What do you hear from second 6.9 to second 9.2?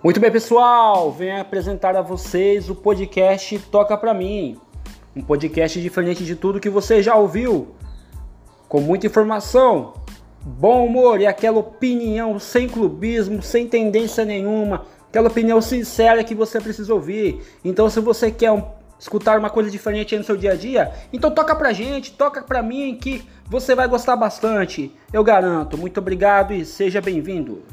já ouviu, com muita